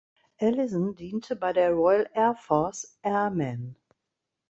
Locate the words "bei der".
1.35-1.73